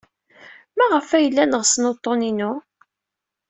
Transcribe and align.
Maɣef 0.77 1.09
ay 1.17 1.25
llan 1.31 1.57
ɣsen 1.61 1.87
uḍḍun-inu? 1.89 2.51